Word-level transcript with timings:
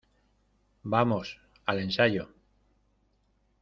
¡vamos, 0.93 1.39
al 1.63 1.77
ensayo! 1.77 2.33